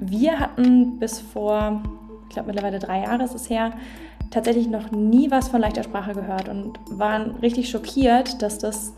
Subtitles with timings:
[0.00, 1.82] wir hatten bis vor,
[2.28, 3.72] ich glaube mittlerweile drei Jahre ist es her,
[4.30, 8.94] tatsächlich noch nie was von leichter Sprache gehört und waren richtig schockiert, dass das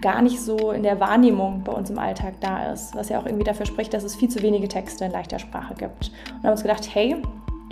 [0.00, 3.26] gar nicht so in der Wahrnehmung bei uns im Alltag da ist, was ja auch
[3.26, 6.10] irgendwie dafür spricht, dass es viel zu wenige Texte in leichter Sprache gibt.
[6.34, 7.22] Und haben uns gedacht, hey,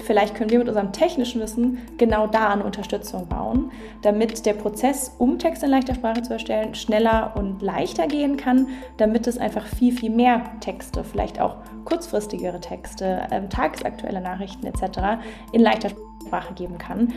[0.03, 3.71] vielleicht können wir mit unserem technischen Wissen genau da eine Unterstützung bauen,
[4.03, 8.68] damit der Prozess, um Texte in leichter Sprache zu erstellen, schneller und leichter gehen kann,
[8.96, 15.22] damit es einfach viel, viel mehr Texte, vielleicht auch kurzfristigere Texte, äh, tagesaktuelle Nachrichten etc.
[15.53, 15.91] in leichter
[16.27, 17.13] Sprache geben kann.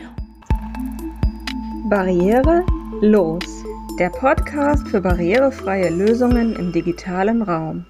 [1.88, 2.64] Barriere
[3.00, 3.64] los.
[3.98, 7.86] Der Podcast für barrierefreie Lösungen im digitalen Raum.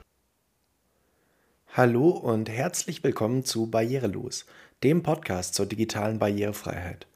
[1.76, 4.46] Hallo und herzlich willkommen zu Barrierelos
[4.84, 7.06] dem Podcast zur digitalen Barrierefreiheit.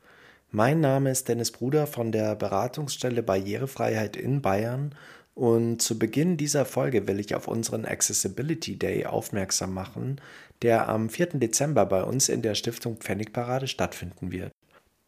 [0.51, 4.95] Mein Name ist Dennis Bruder von der Beratungsstelle Barrierefreiheit in Bayern
[5.35, 10.19] und zu Beginn dieser Folge will ich auf unseren Accessibility Day aufmerksam machen,
[10.63, 11.27] der am 4.
[11.35, 14.51] Dezember bei uns in der Stiftung Pfennigparade stattfinden wird.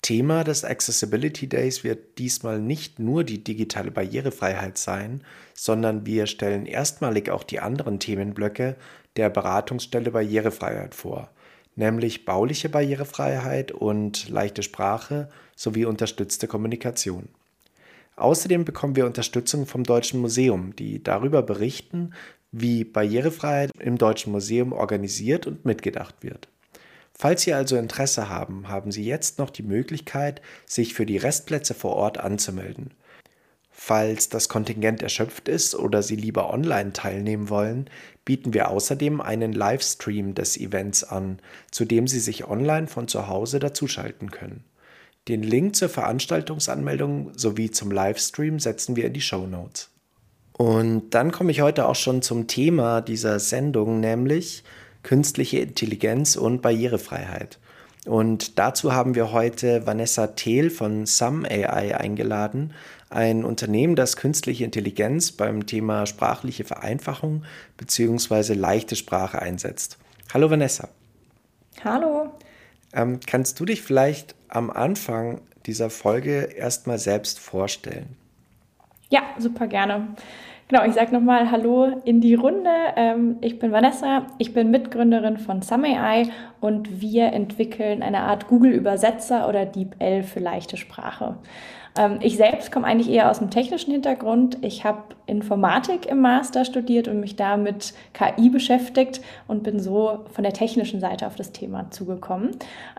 [0.03, 6.67] Thema des Accessibility Days wird diesmal nicht nur die digitale Barrierefreiheit sein, sondern wir stellen
[6.67, 8.77] erstmalig auch die anderen Themenblöcke
[9.17, 11.31] der Beratungsstelle Barrierefreiheit vor
[11.81, 17.29] nämlich bauliche Barrierefreiheit und leichte Sprache sowie unterstützte Kommunikation.
[18.17, 22.13] Außerdem bekommen wir Unterstützung vom Deutschen Museum, die darüber berichten,
[22.53, 26.49] wie Barrierefreiheit im Deutschen Museum organisiert und mitgedacht wird.
[27.15, 31.75] Falls Sie also Interesse haben, haben Sie jetzt noch die Möglichkeit, sich für die Restplätze
[31.75, 32.93] vor Ort anzumelden.
[33.71, 37.89] Falls das Kontingent erschöpft ist oder Sie lieber online teilnehmen wollen,
[38.31, 41.41] bieten wir außerdem einen Livestream des Events an,
[41.73, 44.63] zu dem Sie sich online von zu Hause dazuschalten können.
[45.27, 49.91] Den Link zur Veranstaltungsanmeldung sowie zum Livestream setzen wir in die Show Notes.
[50.53, 54.63] Und dann komme ich heute auch schon zum Thema dieser Sendung, nämlich
[55.03, 57.59] künstliche Intelligenz und Barrierefreiheit.
[58.07, 62.75] Und dazu haben wir heute Vanessa Thiel von Some AI eingeladen,
[63.11, 67.45] ein Unternehmen, das künstliche Intelligenz beim Thema sprachliche Vereinfachung
[67.77, 68.55] bzw.
[68.55, 69.99] leichte Sprache einsetzt.
[70.33, 70.89] Hallo Vanessa.
[71.85, 72.33] Hallo.
[72.93, 78.17] Ähm, kannst du dich vielleicht am Anfang dieser Folge erstmal selbst vorstellen?
[79.11, 80.15] Ja, super gerne.
[80.71, 82.71] Genau, ich sage nochmal Hallo in die Runde.
[82.95, 86.29] Ähm, ich bin Vanessa, ich bin Mitgründerin von SumAI
[86.61, 91.39] und wir entwickeln eine Art Google-Übersetzer oder DeepL für leichte Sprache.
[91.99, 94.59] Ähm, ich selbst komme eigentlich eher aus dem technischen Hintergrund.
[94.61, 100.21] Ich habe Informatik im Master studiert und mich da mit KI beschäftigt und bin so
[100.33, 102.51] von der technischen Seite auf das Thema zugekommen.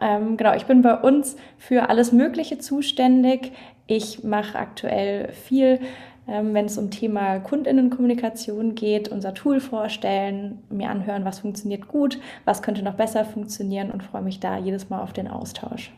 [0.01, 3.53] Ähm, genau, ich bin bei uns für alles Mögliche zuständig.
[3.87, 5.79] Ich mache aktuell viel
[6.27, 12.61] wenn es um Thema Kundinnenkommunikation geht, unser Tool vorstellen, mir anhören, was funktioniert gut, was
[12.61, 15.91] könnte noch besser funktionieren und freue mich da jedes Mal auf den Austausch.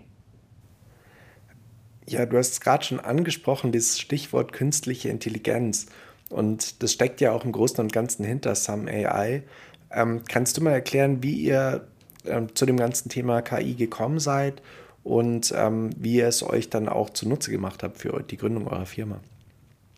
[2.08, 5.88] Ja, du hast es gerade schon angesprochen, dieses Stichwort künstliche Intelligenz.
[6.30, 9.44] Und das steckt ja auch im Großen und Ganzen hinter Some AI.
[9.92, 11.88] Ähm, kannst du mal erklären, wie ihr
[12.26, 14.62] ähm, zu dem ganzen Thema KI gekommen seid
[15.04, 18.86] und ähm, wie ihr es euch dann auch zunutze gemacht habt für die Gründung eurer
[18.86, 19.20] Firma?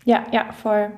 [0.05, 0.91] Ja, ja, voll.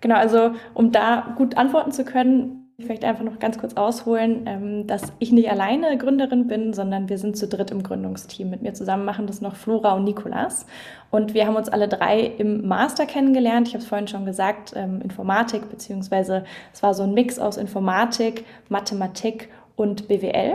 [0.00, 4.86] Genau, also um da gut antworten zu können, vielleicht einfach noch ganz kurz ausholen, ähm,
[4.86, 8.50] dass ich nicht alleine Gründerin bin, sondern wir sind zu dritt im Gründungsteam.
[8.50, 10.66] Mit mir zusammen machen das noch Flora und Nikolas.
[11.10, 13.68] Und wir haben uns alle drei im Master kennengelernt.
[13.68, 17.56] Ich habe es vorhin schon gesagt, ähm, Informatik, beziehungsweise es war so ein Mix aus
[17.56, 20.54] Informatik, Mathematik und BWL.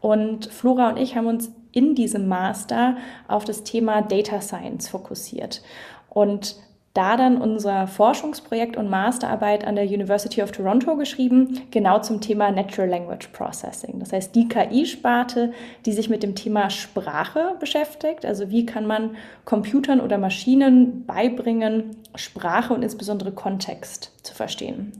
[0.00, 2.96] Und Flora und ich haben uns in diesem Master
[3.28, 5.62] auf das Thema Data Science fokussiert.
[6.08, 6.56] Und
[6.92, 12.50] da dann unser Forschungsprojekt und Masterarbeit an der University of Toronto geschrieben, genau zum Thema
[12.50, 14.00] Natural Language Processing.
[14.00, 15.52] Das heißt, die KI-Sparte,
[15.86, 18.26] die sich mit dem Thema Sprache beschäftigt.
[18.26, 24.92] Also wie kann man Computern oder Maschinen beibringen, Sprache und insbesondere Kontext zu verstehen.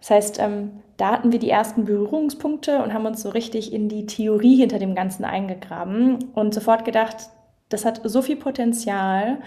[0.00, 3.90] Das heißt, ähm, da hatten wir die ersten Berührungspunkte und haben uns so richtig in
[3.90, 7.16] die Theorie hinter dem Ganzen eingegraben und sofort gedacht,
[7.68, 9.38] das hat so viel Potenzial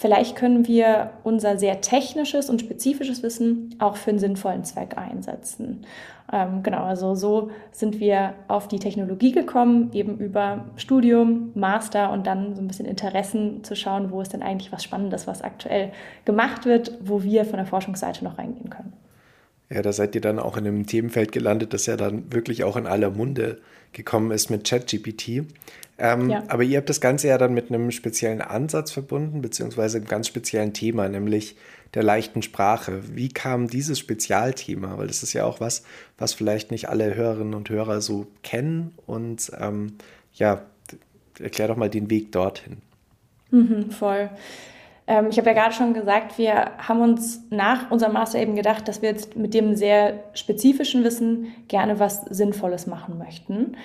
[0.00, 5.84] Vielleicht können wir unser sehr technisches und spezifisches Wissen auch für einen sinnvollen Zweck einsetzen.
[6.32, 12.26] Ähm, genau, also so sind wir auf die Technologie gekommen, eben über Studium, Master und
[12.26, 15.92] dann so ein bisschen Interessen zu schauen, wo ist denn eigentlich was Spannendes, was aktuell
[16.24, 18.94] gemacht wird, wo wir von der Forschungsseite noch reingehen können.
[19.68, 22.76] Ja, da seid ihr dann auch in einem Themenfeld gelandet, das ja dann wirklich auch
[22.76, 23.60] in aller Munde
[23.92, 25.44] gekommen ist mit ChatGPT.
[26.00, 26.42] Ähm, ja.
[26.48, 30.28] Aber ihr habt das Ganze ja dann mit einem speziellen Ansatz verbunden, beziehungsweise einem ganz
[30.28, 31.56] speziellen Thema, nämlich
[31.92, 33.02] der leichten Sprache.
[33.14, 34.96] Wie kam dieses Spezialthema?
[34.96, 35.84] Weil das ist ja auch was,
[36.16, 38.94] was vielleicht nicht alle Hörerinnen und Hörer so kennen.
[39.06, 39.98] Und ähm,
[40.32, 40.62] ja,
[41.38, 42.78] erklär doch mal den Weg dorthin.
[43.50, 44.30] Mhm, voll.
[45.06, 48.88] Ähm, ich habe ja gerade schon gesagt, wir haben uns nach unserem Master eben gedacht,
[48.88, 53.76] dass wir jetzt mit dem sehr spezifischen Wissen gerne was Sinnvolles machen möchten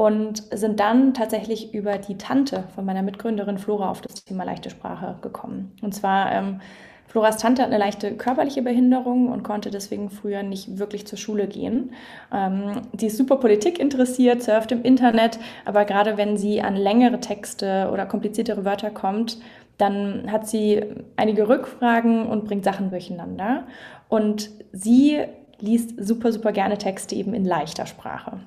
[0.00, 4.70] und sind dann tatsächlich über die Tante von meiner Mitgründerin Flora auf das Thema leichte
[4.70, 5.76] Sprache gekommen.
[5.82, 6.62] Und zwar ähm,
[7.06, 11.46] Floras Tante hat eine leichte körperliche Behinderung und konnte deswegen früher nicht wirklich zur Schule
[11.46, 11.92] gehen.
[12.32, 17.20] Ähm, die ist super Politik interessiert, surft im Internet, aber gerade wenn sie an längere
[17.20, 19.36] Texte oder kompliziertere Wörter kommt,
[19.76, 20.82] dann hat sie
[21.16, 23.64] einige Rückfragen und bringt Sachen durcheinander.
[24.08, 25.24] Und sie
[25.58, 28.38] liest super, super gerne Texte eben in leichter Sprache.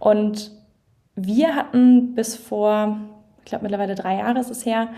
[0.00, 0.58] Und
[1.26, 2.98] wir hatten bis vor,
[3.40, 4.88] ich glaube mittlerweile drei Jahre ist es her,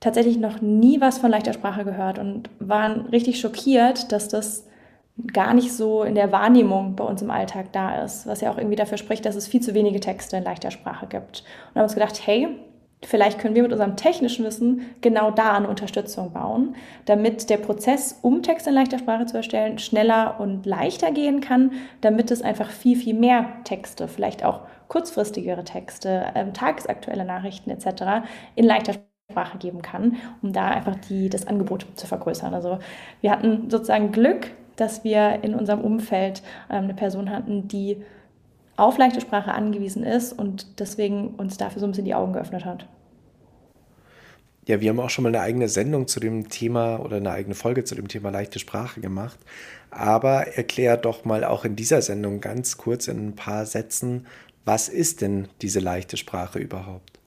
[0.00, 4.66] tatsächlich noch nie was von leichter Sprache gehört und waren richtig schockiert, dass das
[5.32, 8.58] gar nicht so in der Wahrnehmung bei uns im Alltag da ist, was ja auch
[8.58, 11.44] irgendwie dafür spricht, dass es viel zu wenige Texte in leichter Sprache gibt.
[11.68, 12.48] Und haben uns gedacht, hey,
[13.04, 16.74] vielleicht können wir mit unserem technischen Wissen genau da eine Unterstützung bauen,
[17.04, 21.72] damit der Prozess, um Texte in leichter Sprache zu erstellen, schneller und leichter gehen kann,
[22.00, 24.60] damit es einfach viel, viel mehr Texte, vielleicht auch
[24.92, 28.26] kurzfristigere Texte, ähm, tagesaktuelle Nachrichten etc.
[28.56, 28.92] in leichter
[29.30, 32.52] Sprache geben kann, um da einfach die, das Angebot zu vergrößern.
[32.52, 32.78] Also
[33.22, 38.02] wir hatten sozusagen Glück, dass wir in unserem Umfeld ähm, eine Person hatten, die
[38.76, 42.66] auf leichte Sprache angewiesen ist und deswegen uns dafür so ein bisschen die Augen geöffnet
[42.66, 42.86] hat.
[44.68, 47.54] Ja, wir haben auch schon mal eine eigene Sendung zu dem Thema oder eine eigene
[47.54, 49.38] Folge zu dem Thema leichte Sprache gemacht.
[49.90, 54.26] Aber erklär doch mal auch in dieser Sendung ganz kurz in ein paar Sätzen,
[54.64, 57.18] was ist denn diese leichte Sprache überhaupt?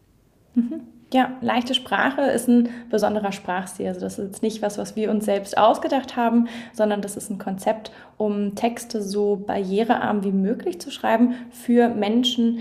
[0.55, 0.81] Mhm.
[1.13, 3.87] Ja, leichte Sprache ist ein besonderer Sprachstil.
[3.87, 7.29] Also das ist jetzt nicht was, was wir uns selbst ausgedacht haben, sondern das ist
[7.29, 12.59] ein Konzept, um Texte so barrierearm wie möglich zu schreiben für Menschen,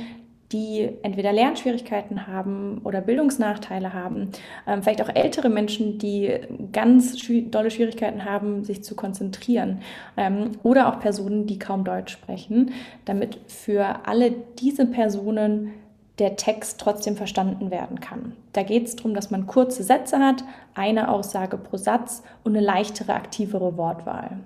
[0.55, 4.31] die entweder Lernschwierigkeiten haben oder Bildungsnachteile haben,
[4.69, 6.33] ähm, vielleicht auch ältere Menschen, die
[6.73, 9.81] ganz schw dolle Schwierigkeiten haben, sich zu konzentrieren
[10.17, 12.71] ähm, oder auch Personen, die kaum Deutsch sprechen,
[13.05, 15.73] damit für alle diese Personen
[16.21, 18.37] der Text trotzdem verstanden werden kann.
[18.53, 20.45] Da geht es darum, dass man kurze Sätze hat,
[20.77, 24.39] eine Aussage pro Satz und eine leichtere, aktivere Wortwahl.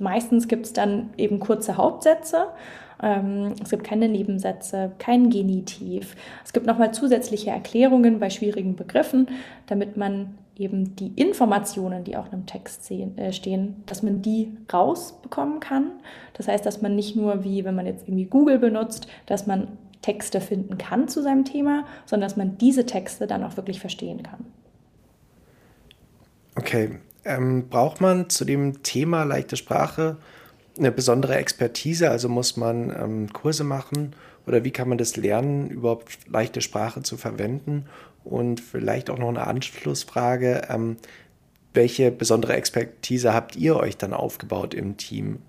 [0.00, 2.48] Meistens gibt es dann eben kurze Hauptsätze
[3.02, 6.16] ähm, es gibt keine Nebensätze, kein Genitiv.
[6.44, 9.28] Es gibt nochmal zusätzliche Erklärungen bei schwierigen Begriffen,
[9.66, 14.56] damit man eben die Informationen, die auch in einem Text äh, stehen, dass man die
[14.72, 15.92] rausbekommen kann.
[16.34, 19.68] Das heißt, dass man nicht nur wie, wenn man jetzt irgendwie Google benutzt, dass man
[20.00, 24.22] Texte finden kann zu seinem Thema, sondern dass man diese Texte dann auch wirklich verstehen
[24.22, 24.44] kann.
[26.56, 26.98] Okay.
[27.24, 30.18] Ähm, braucht man zu dem Thema leichte Sprache
[30.78, 32.10] eine besondere Expertise?
[32.10, 34.14] Also muss man ähm, Kurse machen
[34.46, 37.86] oder wie kann man das lernen, überhaupt leichte Sprache zu verwenden?
[38.24, 40.62] Und vielleicht auch noch eine Anschlussfrage.
[40.70, 40.96] Ähm,
[41.74, 45.40] welche besondere Expertise habt ihr euch dann aufgebaut im Team?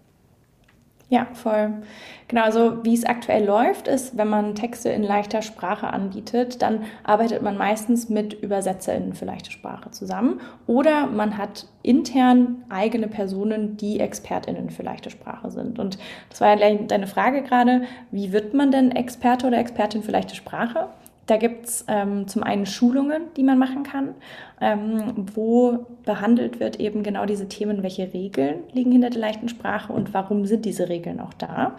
[1.07, 1.83] Ja, voll.
[2.27, 6.85] Genau, also wie es aktuell läuft, ist, wenn man Texte in leichter Sprache anbietet, dann
[7.03, 13.77] arbeitet man meistens mit ÜbersetzerInnen für leichte Sprache zusammen oder man hat intern eigene Personen,
[13.77, 15.77] die ExpertInnen für leichte Sprache sind.
[15.77, 15.99] Und
[16.29, 20.35] das war ja deine Frage gerade, wie wird man denn Experte oder Expertin für leichte
[20.35, 20.89] Sprache?
[21.27, 24.13] Da gibt es ähm, zum einen Schulungen, die man machen kann,
[24.61, 29.91] ähm, wo behandelt wird eben genau diese Themen, welche Regeln liegen hinter der leichten Sprache
[29.91, 31.77] und warum sind diese Regeln auch da.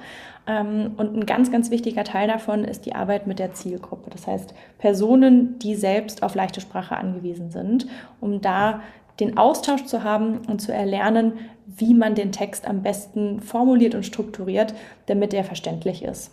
[0.49, 4.11] Ähm, und ein ganz, ganz wichtiger Teil davon ist die Arbeit mit der Zielgruppe.
[4.11, 7.87] Das heißt, Personen, die selbst auf leichte Sprache angewiesen sind,
[8.21, 8.81] um da
[9.21, 11.35] den Austausch zu haben und zu erlernen,
[11.67, 14.75] wie man den Text am besten formuliert und strukturiert,
[15.07, 16.33] damit er verständlich ist.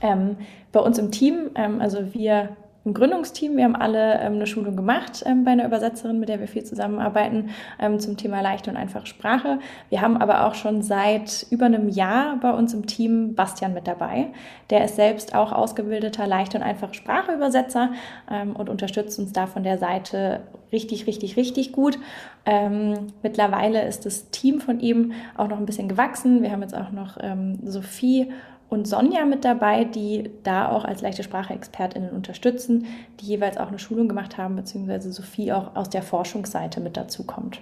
[0.00, 0.36] Ähm,
[0.72, 2.56] bei uns im Team, ähm, also wir
[2.88, 6.40] im Gründungsteam, wir haben alle ähm, eine Schulung gemacht ähm, bei einer Übersetzerin, mit der
[6.40, 9.58] wir viel zusammenarbeiten, ähm, zum Thema leichte und einfache Sprache.
[9.90, 13.86] Wir haben aber auch schon seit über einem Jahr bei uns im Team Bastian mit
[13.86, 14.28] dabei.
[14.70, 17.90] Der ist selbst auch ausgebildeter leichte und einfache Spracheübersetzer
[18.30, 20.40] ähm, und unterstützt uns da von der Seite
[20.72, 21.98] richtig, richtig, richtig gut.
[22.46, 26.42] Ähm, mittlerweile ist das Team von ihm auch noch ein bisschen gewachsen.
[26.42, 28.32] Wir haben jetzt auch noch ähm, Sophie
[28.68, 32.86] und Sonja mit dabei, die da auch als leichte Sprache-ExpertInnen unterstützen,
[33.20, 37.24] die jeweils auch eine Schulung gemacht haben, beziehungsweise Sophie auch aus der Forschungsseite mit dazu
[37.24, 37.60] kommt.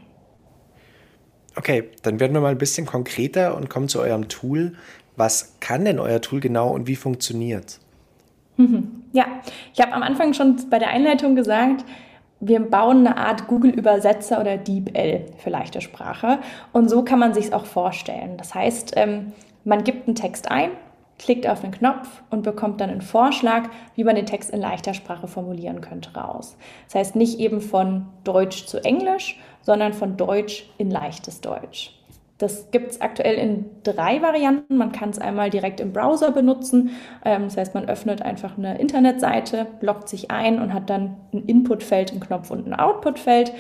[1.55, 4.75] Okay, dann werden wir mal ein bisschen konkreter und kommen zu eurem Tool.
[5.17, 7.79] Was kann denn euer Tool genau und wie funktioniert?
[8.57, 9.05] Mhm.
[9.13, 9.27] Ja,
[9.73, 11.85] ich habe am Anfang schon bei der Einleitung gesagt,
[12.41, 16.41] wir bauen eine Art Google-Übersetzer oder DeepL für leichte Sprache.
[16.73, 18.37] Und so kann man sich es auch vorstellen.
[18.37, 19.33] Das heißt, ähm,
[19.65, 20.71] man gibt einen Text ein,
[21.19, 24.95] klickt auf den Knopf und bekommt dann einen Vorschlag, wie man den Text in leichter
[24.95, 26.57] Sprache formulieren könnte, raus.
[26.87, 31.93] Das heißt nicht eben von Deutsch zu Englisch, sondern von Deutsch in leichtes Deutsch.
[32.39, 34.77] Das gibt es aktuell in drei Varianten.
[34.77, 36.91] Man kann es einmal direkt im Browser benutzen.
[37.25, 41.45] Ähm, das heißt, man öffnet einfach eine Internetseite, loggt sich ein und hat dann ein
[41.47, 43.53] Inputfeld, einen Knopf und ein Outputfeld.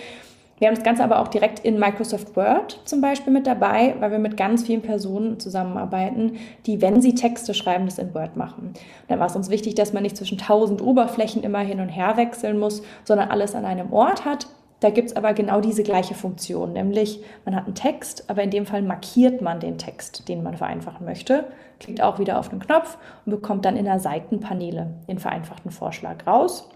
[0.58, 4.10] Wir haben das Ganze aber auch direkt in Microsoft Word zum Beispiel mit dabei, weil
[4.10, 8.68] wir mit ganz vielen Personen zusammenarbeiten, die, wenn sie Texte schreiben, das in Word machen.
[8.68, 11.90] Und dann war es uns wichtig, dass man nicht zwischen tausend Oberflächen immer hin und
[11.90, 14.46] her wechseln muss, sondern alles an einem Ort hat
[14.80, 18.50] da gibt es aber genau diese gleiche Funktion, nämlich man hat einen Text, aber in
[18.50, 21.46] dem Fall markiert man den Text, den man vereinfachen möchte,
[21.80, 26.26] klickt auch wieder auf den Knopf und bekommt dann in der Seitenpaneele den vereinfachten Vorschlag
[26.26, 26.68] raus.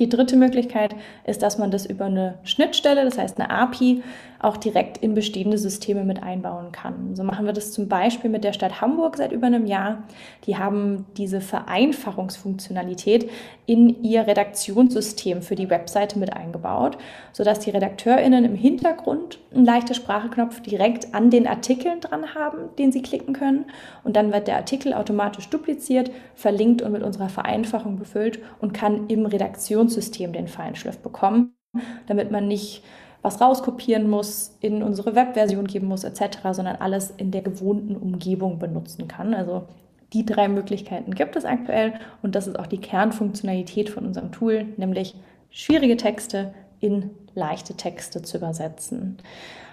[0.00, 4.02] Die dritte Möglichkeit ist, dass man das über eine Schnittstelle, das heißt eine API,
[4.40, 7.14] auch direkt in bestehende Systeme mit einbauen kann.
[7.14, 10.04] So machen wir das zum Beispiel mit der Stadt Hamburg seit über einem Jahr.
[10.46, 13.30] Die haben diese Vereinfachungsfunktionalität
[13.66, 16.96] in ihr Redaktionssystem für die Webseite mit eingebaut,
[17.32, 22.92] sodass die RedakteurInnen im Hintergrund einen leichten Spracheknopf direkt an den Artikeln dran haben, den
[22.92, 23.66] sie klicken können.
[24.04, 29.06] Und dann wird der Artikel automatisch dupliziert, verlinkt und mit unserer Vereinfachung befüllt und kann
[29.08, 31.52] im Redaktionssystem den Feinschliff bekommen,
[32.06, 32.82] damit man nicht
[33.22, 38.58] was rauskopieren muss, in unsere Webversion geben muss etc., sondern alles in der gewohnten Umgebung
[38.58, 39.34] benutzen kann.
[39.34, 39.66] Also
[40.12, 44.66] die drei Möglichkeiten gibt es aktuell und das ist auch die Kernfunktionalität von unserem Tool,
[44.76, 45.14] nämlich
[45.50, 49.18] schwierige Texte in leichte Texte zu übersetzen.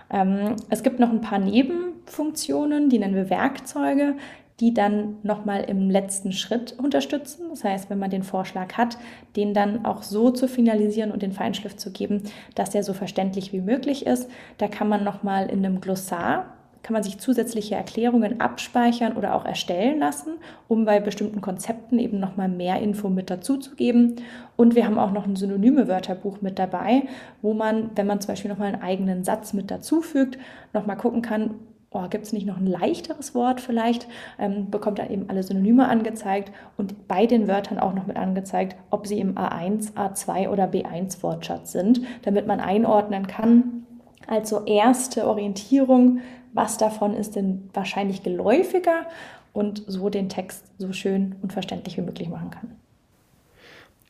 [0.10, 4.16] Ähm, es gibt noch ein paar Nebenfunktionen, die nennen wir Werkzeuge,
[4.60, 7.48] die dann nochmal im letzten Schritt unterstützen.
[7.50, 8.98] Das heißt, wenn man den Vorschlag hat,
[9.36, 12.24] den dann auch so zu finalisieren und den Feinschliff zu geben,
[12.56, 14.30] dass der so verständlich wie möglich ist.
[14.58, 19.44] Da kann man nochmal in einem Glossar kann man sich zusätzliche Erklärungen abspeichern oder auch
[19.44, 20.36] erstellen lassen,
[20.70, 24.16] um bei bestimmten Konzepten eben nochmal mehr Info mit dazu zu geben.
[24.56, 27.04] Und wir haben auch noch ein synonyme Wörterbuch mit dabei,
[27.42, 30.38] wo man, wenn man zum Beispiel nochmal einen eigenen Satz mit dazufügt,
[30.72, 31.56] nochmal gucken kann,
[31.92, 34.08] oh, gibt es nicht noch ein leichteres Wort vielleicht,
[34.40, 38.76] ähm, bekommt dann eben alle Synonyme angezeigt und bei den Wörtern auch noch mit angezeigt,
[38.90, 43.86] ob sie im A1, A2 oder B1 Wortschatz sind, damit man einordnen kann.
[44.28, 46.20] Also erste Orientierung,
[46.54, 49.06] was davon ist denn wahrscheinlich geläufiger
[49.54, 52.76] und so den Text so schön und verständlich wie möglich machen kann.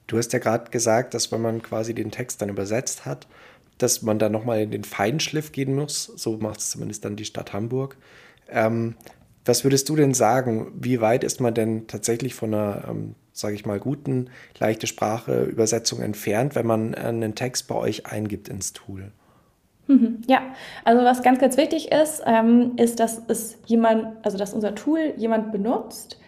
[0.08, 3.28] Du hast ja gerade gesagt, dass wenn man quasi den Text dann übersetzt hat,
[3.78, 6.06] dass man da nochmal in den Feinschliff gehen muss.
[6.06, 7.98] So macht es zumindest dann die Stadt Hamburg.
[8.50, 8.96] Ähm,
[9.46, 10.72] was würdest du denn sagen?
[10.76, 14.30] Wie weit ist man denn tatsächlich von einer, ähm, sage ich mal, guten,
[14.60, 19.12] leichte Sprache Übersetzung entfernt, wenn man einen Text bei euch eingibt ins Tool?
[19.88, 20.42] Mhm, ja,
[20.84, 25.14] also was ganz, ganz wichtig ist, ähm, ist, dass es jemand, also dass unser Tool
[25.16, 26.20] jemand benutzt,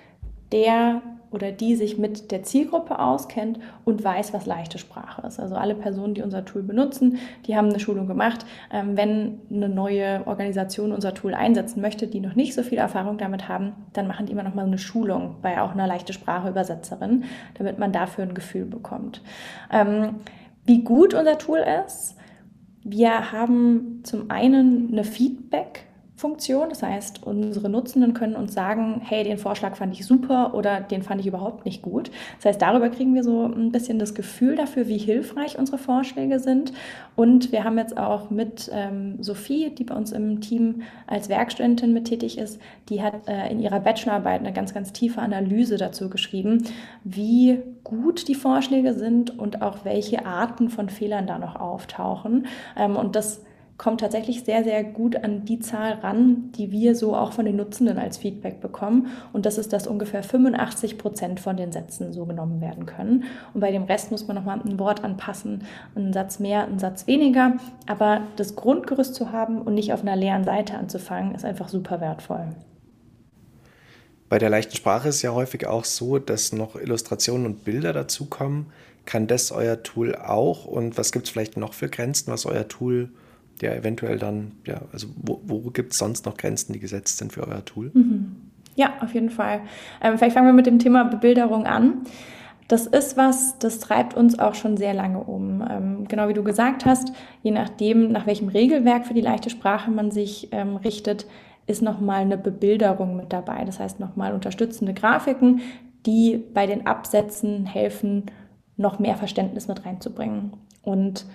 [0.54, 1.02] der
[1.32, 5.40] oder die sich mit der Zielgruppe auskennt und weiß, was leichte Sprache ist.
[5.40, 8.46] Also alle Personen, die unser Tool benutzen, die haben eine Schulung gemacht.
[8.72, 13.18] Ähm, wenn eine neue Organisation unser Tool einsetzen möchte, die noch nicht so viel Erfahrung
[13.18, 16.50] damit haben, dann machen die immer noch mal eine Schulung bei auch einer leichte Sprache
[16.50, 19.22] Übersetzerin, damit man dafür ein Gefühl bekommt.
[19.72, 20.16] Ähm,
[20.66, 22.16] wie gut unser Tool ist,
[22.84, 25.89] wir haben zum einen eine Feedback-
[26.20, 26.68] Funktion.
[26.70, 31.02] Das heißt, unsere Nutzenden können uns sagen, hey, den Vorschlag fand ich super oder den
[31.02, 32.12] fand ich überhaupt nicht gut.
[32.38, 36.40] Das heißt, darüber kriegen wir so ein bisschen das Gefühl dafür, wie hilfreich unsere Vorschläge
[36.40, 36.74] sind.
[37.16, 41.94] Und wir haben jetzt auch mit ähm, Sophie, die bei uns im Team als Werkstudentin
[41.94, 42.60] mit tätig ist,
[42.90, 46.64] die hat äh, in ihrer Bachelorarbeit eine ganz, ganz tiefe Analyse dazu geschrieben,
[47.06, 52.48] wie gut die Vorschläge sind und auch welche Arten von Fehlern da noch auftauchen.
[52.76, 53.42] Ähm, und das
[53.80, 57.56] kommt tatsächlich sehr, sehr gut an die Zahl ran, die wir so auch von den
[57.56, 59.08] Nutzenden als Feedback bekommen.
[59.32, 63.24] Und das ist, dass ungefähr 85 Prozent von den Sätzen so genommen werden können.
[63.54, 65.64] Und bei dem Rest muss man nochmal ein Wort anpassen,
[65.96, 67.54] einen Satz mehr, einen Satz weniger.
[67.88, 72.02] Aber das Grundgerüst zu haben und nicht auf einer leeren Seite anzufangen, ist einfach super
[72.02, 72.50] wertvoll.
[74.28, 78.66] Bei der leichten Sprache ist ja häufig auch so, dass noch Illustrationen und Bilder dazukommen.
[79.06, 80.66] Kann das euer Tool auch?
[80.66, 83.10] Und was gibt es vielleicht noch für Grenzen, was euer Tool
[83.62, 87.34] ja eventuell dann, ja, also wo, wo gibt es sonst noch Grenzen, die gesetzt sind
[87.34, 87.92] für euer Tool?
[87.94, 88.36] Mhm.
[88.76, 89.62] Ja, auf jeden Fall.
[90.02, 92.04] Ähm, vielleicht fangen wir mit dem Thema Bebilderung an.
[92.70, 95.66] Das ist was, das treibt uns auch schon sehr lange um.
[95.68, 97.12] Ähm, genau wie du gesagt hast,
[97.42, 101.26] je nachdem, nach welchem Regelwerk für die leichte Sprache man sich ähm, richtet,
[101.66, 103.66] ist nochmal eine Bebilderung mit dabei.
[103.66, 105.62] Das heißt nochmal unterstützende Grafiken,
[106.06, 108.26] die bei den Absätzen helfen,
[108.78, 110.54] noch mehr Verständnis mit reinzubringen.
[110.84, 111.26] Und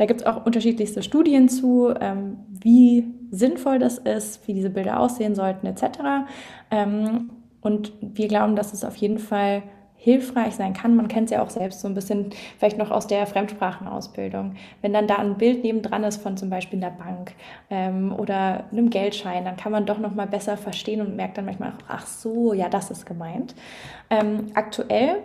[0.00, 4.98] da gibt es auch unterschiedlichste Studien zu, ähm, wie sinnvoll das ist, wie diese Bilder
[4.98, 5.84] aussehen sollten, etc.
[6.70, 7.28] Ähm,
[7.60, 9.62] und wir glauben, dass es auf jeden Fall
[9.96, 10.96] hilfreich sein kann.
[10.96, 14.54] Man kennt es ja auch selbst so ein bisschen, vielleicht noch aus der Fremdsprachenausbildung.
[14.80, 17.34] Wenn dann da ein Bild nebendran ist von zum Beispiel einer Bank
[17.68, 21.44] ähm, oder einem Geldschein, dann kann man doch noch mal besser verstehen und merkt dann
[21.44, 23.54] manchmal, ach so, ja, das ist gemeint.
[24.08, 25.18] Ähm, aktuell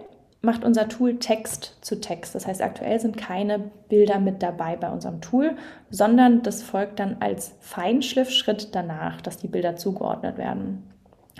[0.45, 2.35] macht unser Tool Text zu Text.
[2.35, 3.59] Das heißt, aktuell sind keine
[3.89, 5.55] Bilder mit dabei bei unserem Tool,
[5.89, 10.83] sondern das folgt dann als Feinschliffschritt danach, dass die Bilder zugeordnet werden.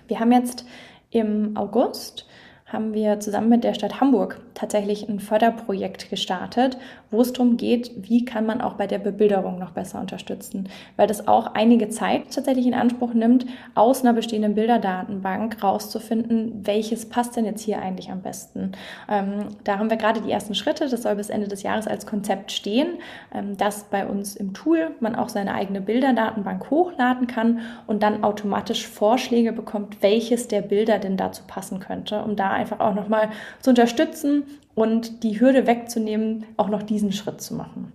[0.08, 0.66] Wir haben jetzt
[1.12, 2.28] im August
[2.76, 6.78] haben wir zusammen mit der Stadt Hamburg tatsächlich ein Förderprojekt gestartet,
[7.10, 11.08] wo es darum geht, wie kann man auch bei der Bebilderung noch besser unterstützen, weil
[11.08, 17.36] das auch einige Zeit tatsächlich in Anspruch nimmt, aus einer bestehenden Bilderdatenbank rauszufinden, welches passt
[17.36, 18.74] denn jetzt hier eigentlich am besten.
[19.10, 22.06] Ähm, da haben wir gerade die ersten Schritte, das soll bis Ende des Jahres als
[22.06, 22.88] Konzept stehen,
[23.34, 28.24] ähm, dass bei uns im Tool man auch seine eigene Bilderdatenbank hochladen kann und dann
[28.24, 33.30] automatisch Vorschläge bekommt, welches der Bilder denn dazu passen könnte, um da einfach auch nochmal
[33.62, 34.44] zu unterstützen
[34.74, 37.94] und die Hürde wegzunehmen, auch noch diesen Schritt zu machen.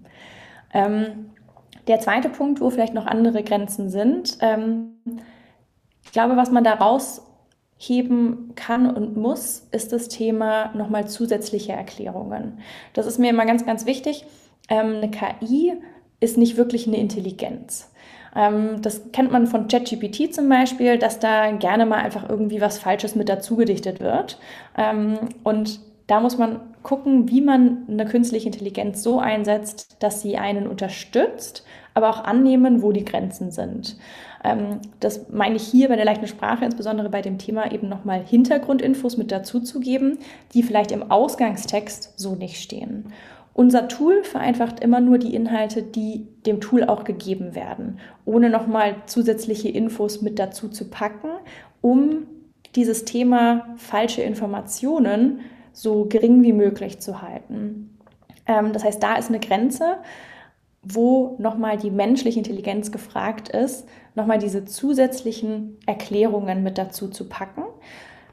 [0.72, 1.30] Ähm,
[1.88, 4.92] der zweite Punkt, wo vielleicht noch andere Grenzen sind, ähm,
[6.04, 12.60] ich glaube, was man da rausheben kann und muss, ist das Thema nochmal zusätzliche Erklärungen.
[12.92, 14.24] Das ist mir immer ganz, ganz wichtig.
[14.68, 15.74] Ähm, eine KI
[16.20, 17.90] ist nicht wirklich eine Intelligenz.
[18.34, 22.78] Ähm, das kennt man von ChatGPT zum Beispiel, dass da gerne mal einfach irgendwie was
[22.78, 24.38] Falsches mit dazu gedichtet wird.
[24.76, 30.38] Ähm, und da muss man gucken, wie man eine künstliche Intelligenz so einsetzt, dass sie
[30.38, 33.96] einen unterstützt, aber auch annehmen, wo die Grenzen sind.
[34.42, 38.24] Ähm, das meine ich hier bei der leichten Sprache, insbesondere bei dem Thema eben nochmal
[38.24, 40.18] Hintergrundinfos mit dazu zu geben,
[40.54, 43.12] die vielleicht im Ausgangstext so nicht stehen.
[43.52, 48.96] Unser Tool vereinfacht immer nur die Inhalte, die dem Tool auch gegeben werden, ohne nochmal
[49.06, 51.28] zusätzliche Infos mit dazu zu packen,
[51.80, 52.26] um
[52.74, 55.40] dieses Thema falsche Informationen
[55.72, 57.98] so gering wie möglich zu halten.
[58.46, 59.96] Ähm, das heißt, da ist eine Grenze,
[60.82, 67.64] wo nochmal die menschliche Intelligenz gefragt ist, nochmal diese zusätzlichen Erklärungen mit dazu zu packen.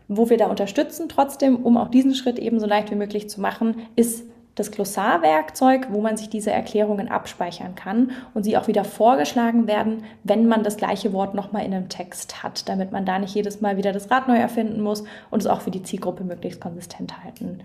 [0.08, 3.42] Wo wir da unterstützen, trotzdem, um auch diesen Schritt eben so leicht wie möglich zu
[3.42, 4.24] machen, ist
[4.58, 10.04] das Glossarwerkzeug, wo man sich diese Erklärungen abspeichern kann und sie auch wieder vorgeschlagen werden,
[10.24, 13.62] wenn man das gleiche Wort nochmal in einem Text hat, damit man da nicht jedes
[13.62, 17.24] Mal wieder das Rad neu erfinden muss und es auch für die Zielgruppe möglichst konsistent
[17.24, 17.62] halten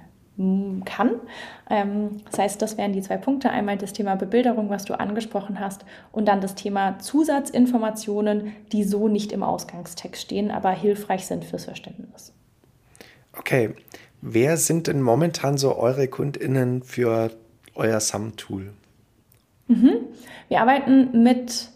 [0.84, 1.20] kann.
[1.68, 3.50] Ähm, das heißt, das wären die zwei Punkte.
[3.50, 9.08] Einmal das Thema Bebilderung, was du angesprochen hast, und dann das Thema Zusatzinformationen, die so
[9.08, 12.32] nicht im Ausgangstext stehen, aber hilfreich sind fürs Verständnis.
[13.36, 13.74] Okay,
[14.24, 17.32] Wer sind denn momentan so eure KundInnen für
[17.74, 18.72] euer SAM-Tool?
[19.66, 19.94] Mhm.
[20.48, 21.70] Wir arbeiten mit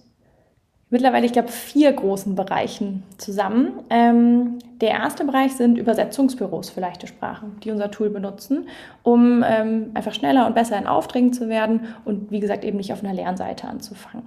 [0.90, 3.80] mittlerweile, ich glaube, vier großen Bereichen zusammen.
[3.90, 8.68] Ähm, der erste Bereich sind Übersetzungsbüros für leichte Sprachen, die unser Tool benutzen,
[9.02, 12.92] um ähm, einfach schneller und besser in Aufträgen zu werden und wie gesagt eben nicht
[12.92, 14.26] auf einer Lernseite anzufangen.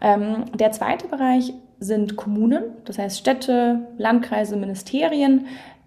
[0.00, 5.46] Ähm, der zweite Bereich sind Kommunen, das heißt Städte, Landkreise, Ministerien,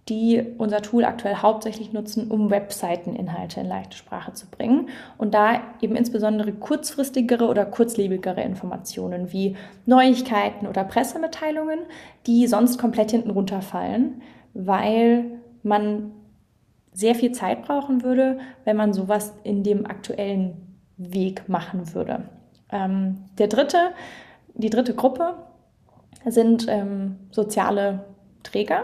[0.09, 5.61] die unser Tool aktuell hauptsächlich nutzen, um Webseiteninhalte in leichte Sprache zu bringen und da
[5.81, 11.79] eben insbesondere kurzfristigere oder kurzlebigere Informationen wie Neuigkeiten oder Pressemitteilungen,
[12.27, 14.21] die sonst komplett hinten runterfallen,
[14.53, 15.25] weil
[15.63, 16.11] man
[16.91, 22.29] sehr viel Zeit brauchen würde, wenn man sowas in dem aktuellen Weg machen würde.
[22.71, 23.91] Ähm, der dritte,
[24.53, 25.35] die dritte Gruppe
[26.25, 28.05] sind ähm, soziale
[28.43, 28.83] Träger,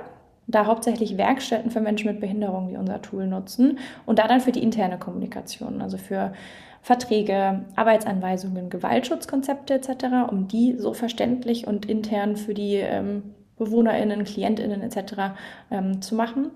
[0.50, 4.52] da hauptsächlich Werkstätten für Menschen mit Behinderung, die unser Tool nutzen und da dann für
[4.52, 6.34] die interne Kommunikation, also für
[6.82, 14.82] Verträge, Arbeitsanweisungen, Gewaltschutzkonzepte etc., um die so verständlich und intern für die ähm, BewohnerInnen, KlientInnen
[14.82, 15.36] etc.
[15.70, 16.50] Ähm, zu machen.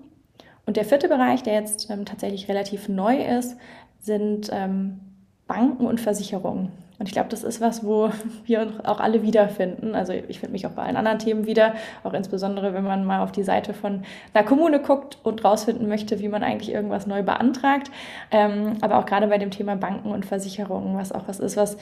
[0.66, 3.56] Und der vierte Bereich, der jetzt ähm, tatsächlich relativ neu ist,
[4.00, 5.00] sind ähm,
[5.46, 6.72] Banken und Versicherungen.
[6.98, 8.10] Und ich glaube, das ist was, wo
[8.44, 9.94] wir uns auch alle wiederfinden.
[9.94, 13.20] Also ich finde mich auch bei allen anderen Themen wieder, auch insbesondere, wenn man mal
[13.20, 14.02] auf die Seite von
[14.32, 17.90] einer Kommune guckt und rausfinden möchte, wie man eigentlich irgendwas neu beantragt.
[18.30, 21.76] Ähm, aber auch gerade bei dem Thema Banken und Versicherungen, was auch was ist, was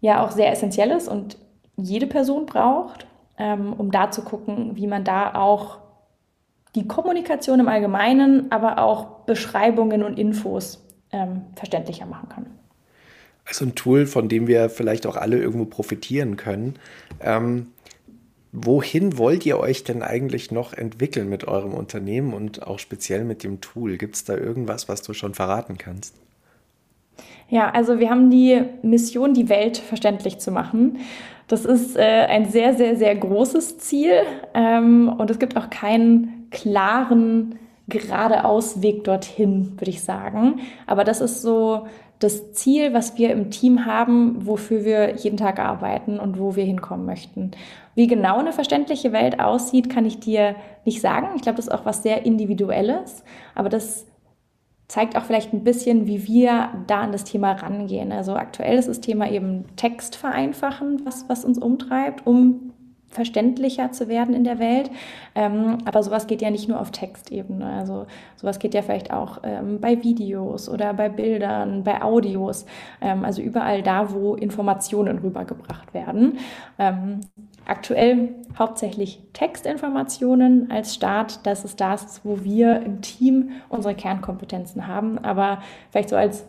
[0.00, 1.36] ja auch sehr essentiell ist und
[1.76, 3.06] jede Person braucht,
[3.38, 5.78] ähm, um da zu gucken, wie man da auch
[6.74, 12.46] die Kommunikation im Allgemeinen, aber auch Beschreibungen und Infos ähm, verständlicher machen kann.
[13.48, 16.74] Also ein Tool, von dem wir vielleicht auch alle irgendwo profitieren können.
[17.20, 17.68] Ähm,
[18.52, 23.42] wohin wollt ihr euch denn eigentlich noch entwickeln mit eurem Unternehmen und auch speziell mit
[23.42, 23.96] dem Tool?
[23.96, 26.14] Gibt es da irgendwas, was du schon verraten kannst?
[27.48, 30.98] Ja, also wir haben die Mission, die Welt verständlich zu machen.
[31.46, 34.12] Das ist äh, ein sehr, sehr, sehr großes Ziel
[34.52, 37.58] ähm, und es gibt auch keinen klaren
[37.88, 40.60] geradeaus Weg dorthin, würde ich sagen.
[40.86, 41.86] Aber das ist so
[42.18, 46.64] das Ziel, was wir im Team haben, wofür wir jeden Tag arbeiten und wo wir
[46.64, 47.52] hinkommen möchten.
[47.94, 51.28] Wie genau eine verständliche Welt aussieht, kann ich dir nicht sagen.
[51.36, 53.22] Ich glaube, das ist auch was sehr Individuelles,
[53.54, 54.06] aber das
[54.88, 58.10] zeigt auch vielleicht ein bisschen, wie wir da an das Thema rangehen.
[58.10, 62.72] Also aktuell ist das Thema eben Text vereinfachen, was, was uns umtreibt, um
[63.10, 64.90] verständlicher zu werden in der Welt.
[65.34, 67.66] Ähm, aber sowas geht ja nicht nur auf Textebene.
[67.66, 72.66] Also sowas geht ja vielleicht auch ähm, bei Videos oder bei Bildern, bei Audios.
[73.00, 76.38] Ähm, also überall da, wo Informationen rübergebracht werden.
[76.78, 77.20] Ähm,
[77.66, 81.46] aktuell hauptsächlich Textinformationen als Start.
[81.46, 85.18] Das ist das, wo wir im Team unsere Kernkompetenzen haben.
[85.18, 86.44] Aber vielleicht so als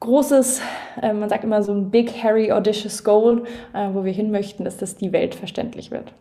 [0.00, 0.60] großes,
[1.02, 4.66] äh, man sagt immer so ein big, hairy, audacious goal, äh, wo wir hin möchten,
[4.66, 6.12] ist, dass die Welt verständlich wird.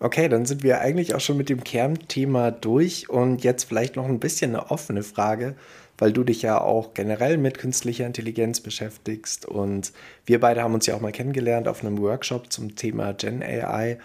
[0.00, 4.06] Okay, dann sind wir eigentlich auch schon mit dem Kernthema durch und jetzt vielleicht noch
[4.06, 5.54] ein bisschen eine offene Frage,
[5.96, 9.92] weil du dich ja auch generell mit künstlicher Intelligenz beschäftigst und
[10.26, 13.98] wir beide haben uns ja auch mal kennengelernt auf einem Workshop zum Thema Gen AI.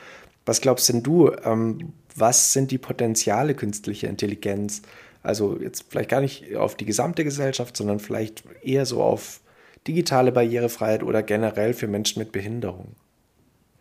[0.45, 4.83] Was glaubst denn du, ähm, was sind die Potenziale künstlicher Intelligenz?
[5.27, 9.41] Also jetzt vielleicht gar nicht auf die gesamte Gesellschaft, sondern vielleicht eher so auf
[9.87, 12.95] digitale Barrierefreiheit oder generell für Menschen mit Behinderung.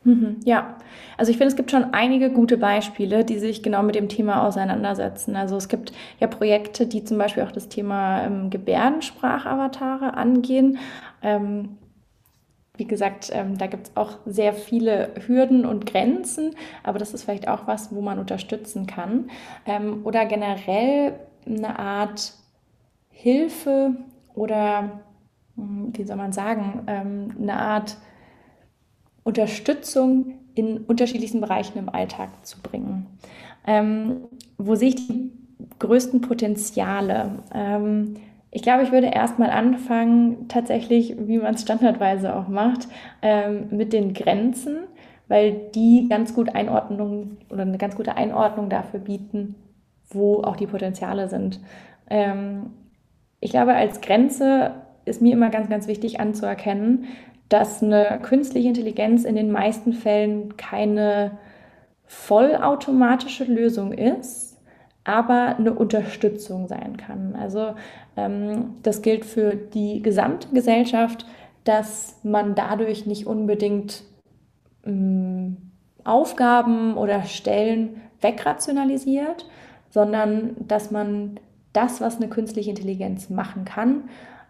[0.07, 0.77] Mhm, ja,
[1.17, 4.47] also ich finde, es gibt schon einige gute Beispiele, die sich genau mit dem Thema
[4.47, 5.35] auseinandersetzen.
[5.35, 10.79] Also es gibt ja Projekte, die zum Beispiel auch das Thema ähm, Gebärdensprachavatare angehen.
[11.23, 11.79] Ähm,
[12.77, 16.55] wie gesagt, ähm, da gibt es auch sehr viele Hürden und Grenzen,
[16.85, 19.31] aber das ist vielleicht auch was, wo man unterstützen kann.
[19.67, 21.15] Ähm, oder generell
[21.47, 22.35] eine Art
[23.11, 23.97] Hilfe
[24.35, 25.01] oder,
[25.57, 27.97] hm, wie soll man sagen, ähm, eine Art
[29.25, 33.07] Unterstützung in unterschiedlichsten Bereichen im Alltag zu bringen.
[33.67, 34.29] Ähm,
[34.59, 35.33] wo sehe ich die
[35.79, 37.43] größten Potenziale?
[37.53, 38.15] Ähm,
[38.51, 42.89] ich glaube, ich würde erstmal anfangen, tatsächlich, wie man es standardweise auch macht,
[43.71, 44.85] mit den Grenzen,
[45.29, 49.57] weil die ganz gut Einordnung oder eine ganz gute Einordnung dafür bieten,
[50.09, 51.61] wo auch die Potenziale sind.
[52.09, 52.71] Ähm,
[53.41, 54.73] ich glaube, als Grenze
[55.05, 57.07] ist mir immer ganz, ganz wichtig anzuerkennen,
[57.49, 61.39] dass eine künstliche Intelligenz in den meisten Fällen keine
[62.05, 64.61] vollautomatische Lösung ist,
[65.05, 67.37] aber eine Unterstützung sein kann.
[67.37, 67.75] Also
[68.17, 71.27] ähm, das gilt für die gesamte Gesellschaft,
[71.63, 74.03] dass man dadurch nicht unbedingt
[74.85, 75.57] ähm,
[76.05, 79.47] Aufgaben oder Stellen wegrationalisiert,
[79.91, 81.41] sondern dass man
[81.73, 84.05] das, was eine künstliche Intelligenz machen kann,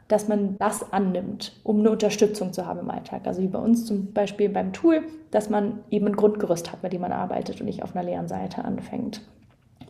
[0.09, 3.22] dass man das annimmt, um eine Unterstützung zu haben im Alltag.
[3.25, 6.92] Also wie bei uns zum Beispiel beim Tool, dass man eben ein Grundgerüst hat, mit
[6.92, 9.20] dem man arbeitet und nicht auf einer leeren Seite anfängt.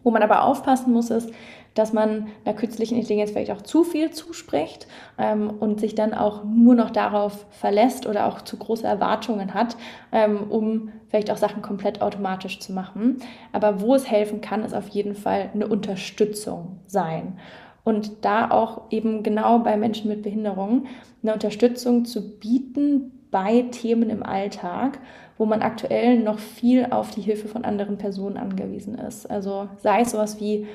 [0.03, 1.31] Wo man aber aufpassen muss, ist,
[1.79, 4.87] dass man einer künstlichen Intelligenz vielleicht auch zu viel zuspricht
[5.19, 9.77] ähm, und sich dann auch nur noch darauf verlässt oder auch zu große Erwartungen hat,
[10.11, 13.19] ähm, um vielleicht auch Sachen komplett automatisch zu machen.
[13.53, 17.39] Aber wo es helfen kann, ist auf jeden Fall eine Unterstützung sein.
[17.85, 20.89] Und da auch eben genau bei Menschen mit Behinderungen
[21.23, 24.99] eine Unterstützung zu bieten bei Themen im Alltag
[25.39, 29.31] wo man aktuell noch viel auf die Hilfe von anderen Personen angewiesen ist.
[29.31, 30.67] Also sei es sowas wie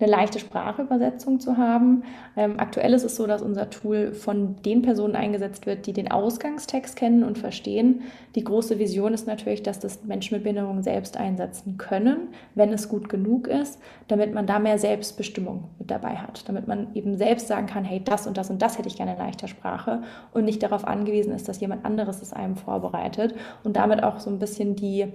[0.00, 2.04] eine leichte Sprachübersetzung zu haben.
[2.36, 6.10] Ähm, aktuell ist es so, dass unser Tool von den Personen eingesetzt wird, die den
[6.10, 8.02] Ausgangstext kennen und verstehen.
[8.34, 12.88] Die große Vision ist natürlich, dass das Menschen mit Behinderung selbst einsetzen können, wenn es
[12.88, 17.48] gut genug ist, damit man da mehr Selbstbestimmung mit dabei hat, damit man eben selbst
[17.48, 20.44] sagen kann, hey, das und das und das hätte ich gerne in leichter Sprache und
[20.44, 23.34] nicht darauf angewiesen ist, dass jemand anderes es einem vorbereitet
[23.64, 25.06] und damit auch so ein bisschen die,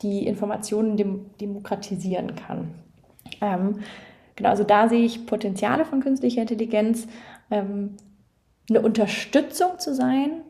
[0.00, 2.70] die Informationen dem, demokratisieren kann.
[3.40, 3.80] Ähm,
[4.36, 7.06] Genau, also da sehe ich Potenziale von künstlicher Intelligenz,
[7.50, 7.96] ähm,
[8.68, 10.42] eine Unterstützung zu sein,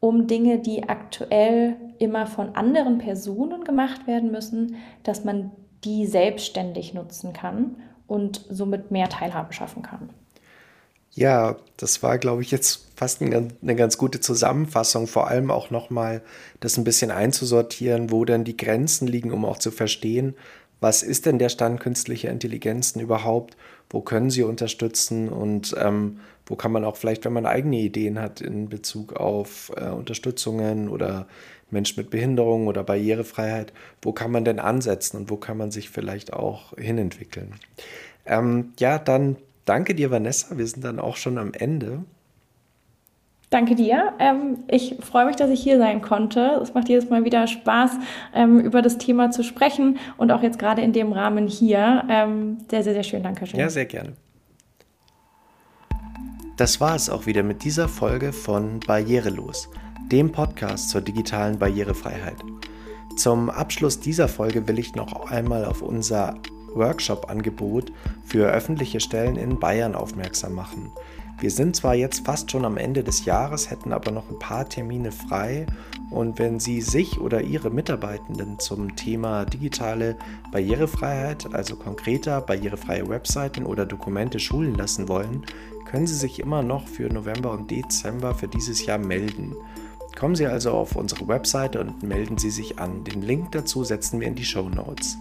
[0.00, 5.50] um Dinge, die aktuell immer von anderen Personen gemacht werden müssen, dass man
[5.84, 10.10] die selbstständig nutzen kann und somit mehr Teilhabe schaffen kann.
[11.12, 15.70] Ja, das war, glaube ich, jetzt fast eine, eine ganz gute Zusammenfassung, vor allem auch
[15.70, 16.22] nochmal
[16.60, 20.36] das ein bisschen einzusortieren, wo dann die Grenzen liegen, um auch zu verstehen,
[20.80, 23.56] was ist denn der Stand künstlicher Intelligenzen überhaupt?
[23.90, 28.20] Wo können sie unterstützen und ähm, wo kann man auch vielleicht, wenn man eigene Ideen
[28.20, 31.26] hat in Bezug auf äh, Unterstützungen oder
[31.70, 35.90] Menschen mit Behinderung oder Barrierefreiheit, wo kann man denn ansetzen und wo kann man sich
[35.90, 37.54] vielleicht auch hinentwickeln?
[38.24, 40.56] Ähm, ja, dann danke dir, Vanessa.
[40.56, 42.04] Wir sind dann auch schon am Ende.
[43.50, 44.12] Danke dir.
[44.18, 46.60] Ähm, ich freue mich, dass ich hier sein konnte.
[46.62, 47.92] Es macht jedes Mal wieder Spaß,
[48.34, 52.04] ähm, über das Thema zu sprechen und auch jetzt gerade in dem Rahmen hier.
[52.10, 53.22] Ähm, sehr, sehr, sehr schön.
[53.22, 53.58] Dankeschön.
[53.58, 54.12] Ja, sehr gerne.
[56.58, 59.70] Das war es auch wieder mit dieser Folge von Barrierelos,
[60.10, 62.36] dem Podcast zur digitalen Barrierefreiheit.
[63.16, 66.34] Zum Abschluss dieser Folge will ich noch einmal auf unser
[66.74, 67.92] Workshop-Angebot
[68.24, 70.92] für öffentliche Stellen in Bayern aufmerksam machen.
[71.40, 74.68] Wir sind zwar jetzt fast schon am Ende des Jahres, hätten aber noch ein paar
[74.68, 75.66] Termine frei
[76.10, 80.16] und wenn Sie sich oder Ihre Mitarbeitenden zum Thema digitale
[80.50, 85.44] Barrierefreiheit, also konkreter barrierefreie Webseiten oder Dokumente schulen lassen wollen,
[85.84, 89.54] können Sie sich immer noch für November und Dezember für dieses Jahr melden.
[90.18, 93.04] Kommen Sie also auf unsere Webseite und melden Sie sich an.
[93.04, 95.16] Den Link dazu setzen wir in die Show Notes.